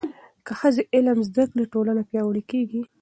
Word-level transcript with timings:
که 0.45 0.53
ښځې 0.59 0.83
علم 0.93 1.19
زده 1.29 1.43
کړي، 1.51 1.65
ټولنه 1.73 2.01
پیاوړې 2.09 2.43
کېږي. 2.51 2.81